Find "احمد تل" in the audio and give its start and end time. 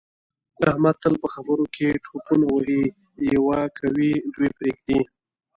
0.69-1.13